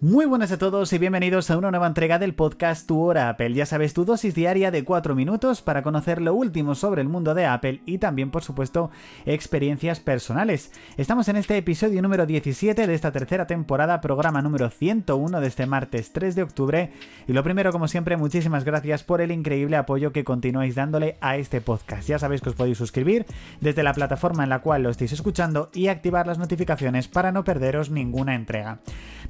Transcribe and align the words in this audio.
Muy 0.00 0.26
buenas 0.26 0.52
a 0.52 0.58
todos 0.58 0.92
y 0.92 0.98
bienvenidos 0.98 1.50
a 1.50 1.58
una 1.58 1.72
nueva 1.72 1.88
entrega 1.88 2.20
del 2.20 2.32
podcast 2.32 2.86
Tu 2.86 3.00
Hora 3.00 3.28
Apple. 3.30 3.52
Ya 3.54 3.66
sabes, 3.66 3.94
tu 3.94 4.04
dosis 4.04 4.32
diaria 4.32 4.70
de 4.70 4.84
4 4.84 5.16
minutos 5.16 5.60
para 5.60 5.82
conocer 5.82 6.22
lo 6.22 6.34
último 6.34 6.76
sobre 6.76 7.02
el 7.02 7.08
mundo 7.08 7.34
de 7.34 7.46
Apple 7.46 7.80
y 7.84 7.98
también, 7.98 8.30
por 8.30 8.44
supuesto, 8.44 8.92
experiencias 9.26 9.98
personales. 9.98 10.70
Estamos 10.96 11.26
en 11.26 11.34
este 11.34 11.56
episodio 11.56 12.00
número 12.00 12.26
17 12.26 12.86
de 12.86 12.94
esta 12.94 13.10
tercera 13.10 13.48
temporada, 13.48 14.00
programa 14.00 14.40
número 14.40 14.70
101 14.70 15.40
de 15.40 15.46
este 15.48 15.66
martes 15.66 16.12
3 16.12 16.36
de 16.36 16.44
octubre. 16.44 16.92
Y 17.26 17.32
lo 17.32 17.42
primero, 17.42 17.72
como 17.72 17.88
siempre, 17.88 18.16
muchísimas 18.16 18.62
gracias 18.62 19.02
por 19.02 19.20
el 19.20 19.32
increíble 19.32 19.76
apoyo 19.76 20.12
que 20.12 20.22
continuáis 20.22 20.76
dándole 20.76 21.16
a 21.20 21.38
este 21.38 21.60
podcast. 21.60 22.06
Ya 22.06 22.20
sabéis 22.20 22.40
que 22.40 22.50
os 22.50 22.54
podéis 22.54 22.78
suscribir 22.78 23.26
desde 23.60 23.82
la 23.82 23.94
plataforma 23.94 24.44
en 24.44 24.50
la 24.50 24.60
cual 24.60 24.84
lo 24.84 24.90
estáis 24.90 25.10
escuchando 25.10 25.70
y 25.74 25.88
activar 25.88 26.28
las 26.28 26.38
notificaciones 26.38 27.08
para 27.08 27.32
no 27.32 27.42
perderos 27.42 27.90
ninguna 27.90 28.36
entrega. 28.36 28.78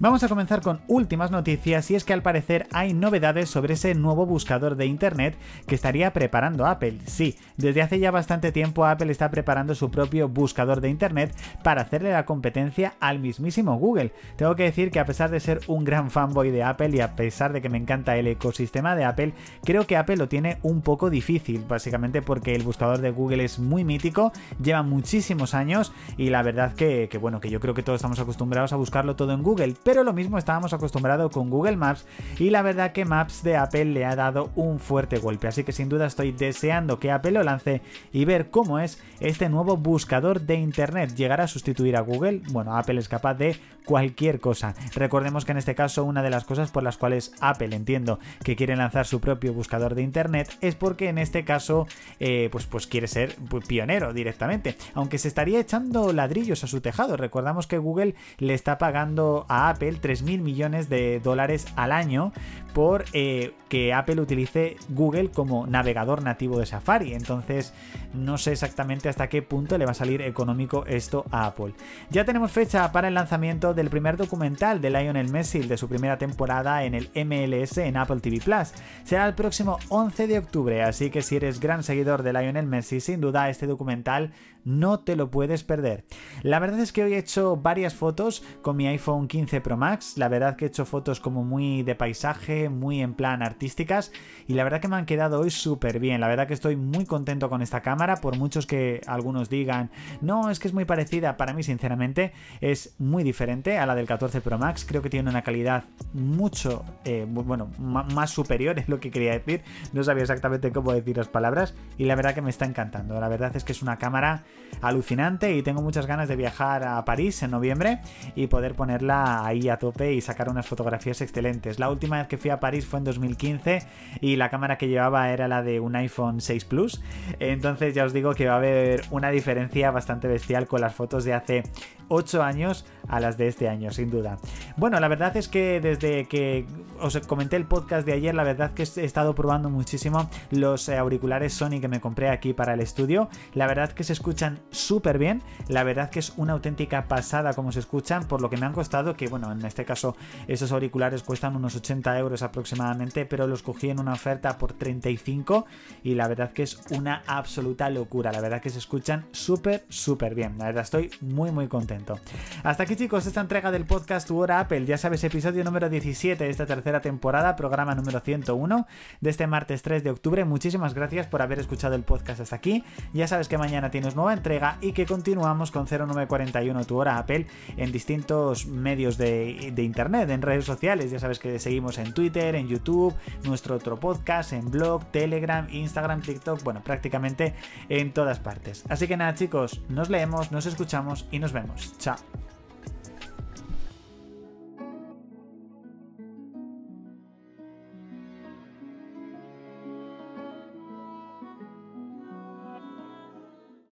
Vamos 0.00 0.22
a 0.22 0.28
comenzar 0.28 0.60
con 0.60 0.80
últimas 0.86 1.30
noticias 1.30 1.90
y 1.90 1.96
es 1.96 2.04
que 2.04 2.12
al 2.12 2.22
parecer 2.22 2.68
hay 2.72 2.94
novedades 2.94 3.48
sobre 3.48 3.74
ese 3.74 3.94
nuevo 3.94 4.26
buscador 4.26 4.76
de 4.76 4.86
Internet 4.86 5.36
que 5.66 5.74
estaría 5.74 6.12
preparando 6.12 6.66
Apple. 6.66 6.98
Sí, 7.06 7.36
desde 7.56 7.82
hace 7.82 7.98
ya 7.98 8.10
bastante 8.10 8.52
tiempo 8.52 8.86
Apple 8.86 9.10
está 9.10 9.30
preparando 9.30 9.74
su 9.74 9.90
propio 9.90 10.28
buscador 10.28 10.80
de 10.80 10.88
Internet 10.88 11.34
para 11.64 11.82
hacerle 11.82 12.12
la 12.12 12.26
competencia 12.26 12.94
al 13.00 13.18
mismísimo 13.18 13.76
Google. 13.76 14.12
Tengo 14.36 14.54
que 14.54 14.64
decir 14.64 14.90
que 14.90 15.00
a 15.00 15.06
pesar 15.06 15.30
de 15.30 15.40
ser 15.40 15.60
un 15.66 15.84
gran 15.84 16.10
fanboy 16.10 16.50
de 16.50 16.62
Apple 16.62 16.90
y 16.90 17.00
a 17.00 17.16
pesar 17.16 17.52
de 17.52 17.60
que 17.60 17.68
me 17.68 17.78
encanta 17.78 18.16
el 18.16 18.28
ecosistema 18.28 18.94
de 18.94 19.04
Apple, 19.04 19.32
creo 19.64 19.86
que 19.86 19.96
Apple 19.96 20.16
lo 20.16 20.28
tiene 20.28 20.58
un 20.62 20.82
poco 20.82 21.10
difícil, 21.10 21.64
básicamente 21.66 22.22
porque 22.22 22.54
el 22.54 22.62
buscador 22.62 23.00
de 23.00 23.10
Google 23.10 23.44
es 23.44 23.58
muy 23.58 23.84
mítico, 23.84 24.32
lleva 24.62 24.82
muchísimos 24.82 25.54
años 25.54 25.92
y 26.16 26.30
la 26.30 26.42
verdad 26.42 26.74
que, 26.74 27.08
que 27.10 27.18
bueno, 27.18 27.40
que 27.40 27.50
yo 27.50 27.58
creo 27.58 27.74
que 27.74 27.82
todos 27.82 27.96
estamos 27.96 28.20
acostumbrados 28.20 28.72
a 28.72 28.76
buscarlo 28.76 29.16
todo 29.16 29.32
en 29.32 29.42
Google, 29.42 29.74
pero 29.84 30.04
lo 30.04 30.12
mismo 30.12 30.38
estábamos 30.38 30.72
acostumbrados 30.72 31.30
con 31.32 31.50
Google 31.50 31.76
Maps 31.76 32.06
y 32.38 32.50
la 32.50 32.62
verdad 32.62 32.92
que 32.92 33.04
Maps 33.04 33.42
de 33.42 33.56
Apple 33.56 33.86
le 33.86 34.04
ha 34.04 34.16
dado 34.16 34.50
un 34.56 34.78
fuerte 34.78 35.18
golpe, 35.18 35.48
así 35.48 35.64
que 35.64 35.72
sin 35.72 35.88
duda 35.88 36.06
estoy 36.06 36.32
deseando 36.32 36.98
que 36.98 37.10
Apple 37.10 37.32
lo 37.32 37.42
lance 37.42 37.82
y 38.12 38.24
ver 38.24 38.50
cómo 38.50 38.78
es 38.78 39.02
este 39.20 39.48
nuevo 39.48 39.76
buscador 39.76 40.40
de 40.40 40.56
Internet. 40.56 41.14
¿Llegará 41.14 41.44
a 41.44 41.48
sustituir 41.48 41.96
a 41.96 42.00
Google? 42.00 42.42
Bueno, 42.50 42.76
Apple 42.76 42.98
es 42.98 43.08
capaz 43.08 43.34
de 43.34 43.56
cualquier 43.88 44.38
cosa. 44.38 44.74
Recordemos 44.94 45.46
que 45.46 45.52
en 45.52 45.58
este 45.58 45.74
caso 45.74 46.04
una 46.04 46.22
de 46.22 46.28
las 46.28 46.44
cosas 46.44 46.70
por 46.70 46.82
las 46.82 46.98
cuales 46.98 47.32
Apple 47.40 47.74
entiendo 47.74 48.18
que 48.44 48.54
quiere 48.54 48.76
lanzar 48.76 49.06
su 49.06 49.18
propio 49.18 49.54
buscador 49.54 49.94
de 49.94 50.02
Internet 50.02 50.54
es 50.60 50.74
porque 50.74 51.08
en 51.08 51.16
este 51.16 51.44
caso 51.44 51.86
eh, 52.20 52.50
pues, 52.52 52.66
pues 52.66 52.86
quiere 52.86 53.06
ser 53.06 53.34
pionero 53.66 54.12
directamente, 54.12 54.76
aunque 54.92 55.16
se 55.16 55.28
estaría 55.28 55.58
echando 55.58 56.12
ladrillos 56.12 56.64
a 56.64 56.66
su 56.66 56.82
tejado. 56.82 57.16
Recordamos 57.16 57.66
que 57.66 57.78
Google 57.78 58.14
le 58.36 58.52
está 58.52 58.76
pagando 58.76 59.46
a 59.48 59.67
Apple 59.68 60.00
3.000 60.00 60.40
millones 60.40 60.88
de 60.88 61.20
dólares 61.20 61.66
al 61.76 61.92
año 61.92 62.32
por 62.72 63.04
eh, 63.12 63.54
que 63.68 63.92
Apple 63.92 64.20
utilice 64.20 64.76
Google 64.88 65.30
como 65.30 65.66
navegador 65.66 66.22
nativo 66.22 66.58
de 66.58 66.66
Safari. 66.66 67.14
Entonces 67.14 67.72
no 68.14 68.38
sé 68.38 68.52
exactamente 68.52 69.08
hasta 69.08 69.28
qué 69.28 69.42
punto 69.42 69.78
le 69.78 69.84
va 69.84 69.92
a 69.92 69.94
salir 69.94 70.22
económico 70.22 70.84
esto 70.86 71.24
a 71.30 71.46
Apple. 71.46 71.74
Ya 72.10 72.24
tenemos 72.24 72.52
fecha 72.52 72.92
para 72.92 73.08
el 73.08 73.14
lanzamiento 73.14 73.74
del 73.74 73.90
primer 73.90 74.16
documental 74.16 74.80
de 74.80 74.90
Lionel 74.90 75.30
Messi 75.30 75.60
de 75.60 75.76
su 75.76 75.88
primera 75.88 76.18
temporada 76.18 76.84
en 76.84 76.94
el 76.94 77.10
MLS 77.14 77.78
en 77.78 77.96
Apple 77.96 78.20
TV 78.20 78.40
Plus. 78.40 78.72
Será 79.04 79.26
el 79.26 79.34
próximo 79.34 79.78
11 79.88 80.26
de 80.26 80.38
octubre, 80.38 80.82
así 80.82 81.10
que 81.10 81.22
si 81.22 81.36
eres 81.36 81.60
gran 81.60 81.82
seguidor 81.82 82.22
de 82.22 82.32
Lionel 82.32 82.66
Messi, 82.66 83.00
sin 83.00 83.20
duda 83.20 83.50
este 83.50 83.66
documental 83.66 84.32
no 84.64 85.00
te 85.00 85.16
lo 85.16 85.30
puedes 85.30 85.64
perder. 85.64 86.04
La 86.42 86.58
verdad 86.58 86.80
es 86.80 86.92
que 86.92 87.02
hoy 87.02 87.14
he 87.14 87.18
hecho 87.18 87.56
varias 87.56 87.94
fotos 87.94 88.42
con 88.62 88.76
mi 88.76 88.86
iPhone 88.86 89.26
15 89.26 89.57
Pro 89.60 89.76
Max, 89.76 90.16
la 90.16 90.28
verdad 90.28 90.56
que 90.56 90.64
he 90.64 90.68
hecho 90.68 90.84
fotos 90.84 91.20
como 91.20 91.44
muy 91.44 91.82
de 91.82 91.94
paisaje, 91.94 92.68
muy 92.68 93.00
en 93.00 93.14
plan 93.14 93.42
artísticas 93.42 94.12
y 94.46 94.54
la 94.54 94.64
verdad 94.64 94.80
que 94.80 94.88
me 94.88 94.96
han 94.96 95.06
quedado 95.06 95.40
hoy 95.40 95.50
súper 95.50 95.98
bien, 95.98 96.20
la 96.20 96.28
verdad 96.28 96.46
que 96.46 96.54
estoy 96.54 96.76
muy 96.76 97.04
contento 97.04 97.48
con 97.48 97.62
esta 97.62 97.80
cámara, 97.80 98.16
por 98.16 98.36
muchos 98.36 98.66
que 98.66 99.00
algunos 99.06 99.48
digan, 99.48 99.90
no, 100.20 100.50
es 100.50 100.58
que 100.58 100.68
es 100.68 100.74
muy 100.74 100.84
parecida, 100.84 101.36
para 101.36 101.52
mí 101.52 101.62
sinceramente 101.62 102.32
es 102.60 102.94
muy 102.98 103.24
diferente 103.24 103.78
a 103.78 103.86
la 103.86 103.94
del 103.94 104.06
14 104.06 104.40
Pro 104.40 104.58
Max, 104.58 104.84
creo 104.88 105.02
que 105.02 105.10
tiene 105.10 105.30
una 105.30 105.42
calidad 105.42 105.84
mucho, 106.12 106.84
eh, 107.04 107.26
bueno, 107.28 107.70
más 107.78 108.30
superior 108.30 108.78
es 108.78 108.88
lo 108.88 109.00
que 109.00 109.10
quería 109.10 109.32
decir, 109.32 109.62
no 109.92 110.04
sabía 110.04 110.22
exactamente 110.22 110.72
cómo 110.72 110.92
decir 110.92 111.16
las 111.16 111.28
palabras 111.28 111.74
y 111.96 112.04
la 112.04 112.14
verdad 112.14 112.34
que 112.34 112.42
me 112.42 112.50
está 112.50 112.64
encantando, 112.64 113.20
la 113.20 113.28
verdad 113.28 113.56
es 113.56 113.64
que 113.64 113.72
es 113.72 113.82
una 113.82 113.98
cámara 113.98 114.44
alucinante 114.80 115.54
y 115.56 115.62
tengo 115.62 115.82
muchas 115.82 116.06
ganas 116.06 116.28
de 116.28 116.36
viajar 116.36 116.84
a 116.84 117.04
París 117.04 117.42
en 117.42 117.50
noviembre 117.50 118.00
y 118.34 118.46
poder 118.46 118.74
ponerla 118.74 119.46
ahí 119.48 119.68
a 119.68 119.78
tope 119.78 120.14
y 120.14 120.20
sacar 120.20 120.48
unas 120.48 120.66
fotografías 120.66 121.20
excelentes. 121.20 121.78
La 121.78 121.90
última 121.90 122.18
vez 122.18 122.28
que 122.28 122.38
fui 122.38 122.50
a 122.50 122.60
París 122.60 122.86
fue 122.86 122.98
en 122.98 123.04
2015 123.04 123.82
y 124.20 124.36
la 124.36 124.50
cámara 124.50 124.78
que 124.78 124.88
llevaba 124.88 125.30
era 125.30 125.48
la 125.48 125.62
de 125.62 125.80
un 125.80 125.96
iPhone 125.96 126.40
6 126.40 126.64
Plus. 126.64 127.02
Entonces 127.40 127.94
ya 127.94 128.04
os 128.04 128.12
digo 128.12 128.34
que 128.34 128.46
va 128.46 128.54
a 128.54 128.58
haber 128.58 129.02
una 129.10 129.30
diferencia 129.30 129.90
bastante 129.90 130.28
bestial 130.28 130.66
con 130.66 130.80
las 130.80 130.94
fotos 130.94 131.24
de 131.24 131.34
hace 131.34 131.62
8 132.08 132.42
años 132.42 132.86
a 133.08 133.20
las 133.20 133.36
de 133.36 133.48
este 133.48 133.68
año, 133.68 133.90
sin 133.92 134.10
duda. 134.10 134.38
Bueno, 134.76 135.00
la 135.00 135.08
verdad 135.08 135.36
es 135.36 135.48
que 135.48 135.80
desde 135.80 136.26
que 136.26 136.66
os 137.00 137.18
comenté 137.26 137.56
el 137.56 137.64
podcast 137.64 138.06
de 138.06 138.12
ayer, 138.12 138.34
la 138.34 138.44
verdad 138.44 138.72
que 138.72 138.82
he 138.82 139.04
estado 139.04 139.34
probando 139.34 139.70
muchísimo 139.70 140.28
los 140.50 140.88
auriculares 140.88 141.52
Sony 141.52 141.80
que 141.80 141.88
me 141.88 142.00
compré 142.00 142.28
aquí 142.28 142.52
para 142.52 142.74
el 142.74 142.80
estudio. 142.80 143.28
La 143.54 143.66
verdad 143.66 143.92
que 143.92 144.04
se 144.04 144.12
escuchan 144.12 144.60
súper 144.70 145.18
bien, 145.18 145.42
la 145.68 145.84
verdad 145.84 146.10
que 146.10 146.18
es 146.18 146.32
una 146.36 146.54
auténtica 146.54 147.06
pasada 147.06 147.54
como 147.54 147.72
se 147.72 147.80
escuchan, 147.80 148.26
por 148.26 148.40
lo 148.40 148.50
que 148.50 148.56
me 148.56 148.66
han 148.66 148.72
costado, 148.72 149.16
que 149.16 149.28
bueno, 149.28 149.50
en 149.52 149.64
este 149.64 149.84
caso 149.84 150.16
esos 150.46 150.72
auriculares 150.72 151.22
cuestan 151.22 151.56
unos 151.56 151.76
80 151.76 152.18
euros 152.18 152.42
aproximadamente, 152.42 153.26
pero 153.26 153.46
los 153.46 153.62
cogí 153.62 153.90
en 153.90 154.00
una 154.00 154.12
oferta 154.12 154.58
por 154.58 154.72
35 154.72 155.66
y 156.02 156.14
la 156.14 156.28
verdad 156.28 156.52
que 156.52 156.62
es 156.62 156.80
una 156.90 157.22
absoluta 157.26 157.90
locura, 157.90 158.32
la 158.32 158.40
verdad 158.40 158.60
que 158.60 158.70
se 158.70 158.78
escuchan 158.78 159.26
súper, 159.32 159.84
súper 159.88 160.34
bien, 160.34 160.58
la 160.58 160.66
verdad 160.66 160.82
estoy 160.82 161.10
muy, 161.20 161.50
muy 161.50 161.68
contento. 161.68 162.18
Hasta 162.62 162.82
aquí 162.82 162.96
chicos, 162.98 163.26
esta 163.26 163.40
entrega 163.40 163.70
del 163.70 163.84
podcast 163.84 164.26
Tu 164.26 164.36
Hora 164.36 164.58
Apple, 164.58 164.84
ya 164.84 164.98
sabes, 164.98 165.22
episodio 165.22 165.62
número 165.62 165.88
17 165.88 166.42
de 166.42 166.50
esta 166.50 166.66
tercera 166.66 167.00
temporada, 167.00 167.54
programa 167.54 167.94
número 167.94 168.18
101 168.18 168.88
de 169.20 169.30
este 169.30 169.46
martes 169.46 169.82
3 169.82 170.02
de 170.02 170.10
octubre. 170.10 170.44
Muchísimas 170.44 170.94
gracias 170.94 171.28
por 171.28 171.40
haber 171.40 171.60
escuchado 171.60 171.94
el 171.94 172.02
podcast 172.02 172.40
hasta 172.40 172.56
aquí. 172.56 172.82
Ya 173.12 173.28
sabes 173.28 173.46
que 173.46 173.56
mañana 173.56 173.92
tienes 173.92 174.16
nueva 174.16 174.32
entrega 174.32 174.78
y 174.80 174.94
que 174.94 175.06
continuamos 175.06 175.70
con 175.70 175.86
0941 175.86 176.84
Tu 176.86 176.96
Hora 176.96 177.18
Apple 177.18 177.46
en 177.76 177.92
distintos 177.92 178.66
medios 178.66 179.16
de, 179.16 179.70
de 179.72 179.82
internet, 179.84 180.28
en 180.30 180.42
redes 180.42 180.64
sociales. 180.64 181.12
Ya 181.12 181.20
sabes 181.20 181.38
que 181.38 181.60
seguimos 181.60 181.98
en 181.98 182.12
Twitter, 182.12 182.56
en 182.56 182.66
YouTube, 182.66 183.14
nuestro 183.44 183.76
otro 183.76 184.00
podcast, 184.00 184.52
en 184.52 184.72
blog, 184.72 185.04
Telegram, 185.12 185.68
Instagram, 185.70 186.20
TikTok, 186.20 186.64
bueno, 186.64 186.82
prácticamente 186.82 187.54
en 187.88 188.12
todas 188.12 188.40
partes. 188.40 188.82
Así 188.88 189.06
que 189.06 189.16
nada 189.16 189.34
chicos, 189.34 189.82
nos 189.88 190.10
leemos, 190.10 190.50
nos 190.50 190.66
escuchamos 190.66 191.28
y 191.30 191.38
nos 191.38 191.52
vemos. 191.52 191.96
Chao. 191.98 192.47